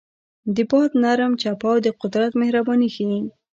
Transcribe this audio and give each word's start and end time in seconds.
د 0.55 0.57
باد 0.69 0.91
نرم 1.03 1.31
چپاو 1.41 1.77
د 1.85 1.87
قدرت 2.01 2.31
مهرباني 2.41 2.87
ښيي. 2.95 3.19